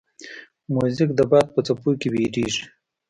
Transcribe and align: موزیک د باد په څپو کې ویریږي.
موزیک 0.73 1.09
د 1.15 1.21
باد 1.31 1.47
په 1.55 1.59
څپو 1.67 1.89
کې 1.99 2.07
ویریږي. 2.13 2.63